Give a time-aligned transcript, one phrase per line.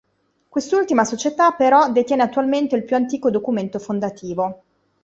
[0.49, 4.63] Quest'ultima società, però, detiene attualmente il più antico documento fondativo.